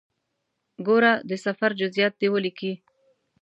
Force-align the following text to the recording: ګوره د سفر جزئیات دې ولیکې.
ګوره 0.87 1.11
د 1.29 1.31
سفر 1.45 1.71
جزئیات 1.81 2.13
دې 2.21 2.27
ولیکې. 2.31 2.73